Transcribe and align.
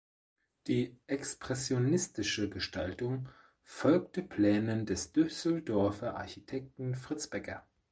Die 0.65 0.99
expressionistische 1.05 2.49
Gestaltung 2.49 3.29
folgte 3.61 4.23
Plänen 4.23 4.87
des 4.87 5.11
Düsseldorfer 5.11 6.15
Architekten 6.17 6.95
Fritz 6.95 7.27
Becker. 7.27 7.67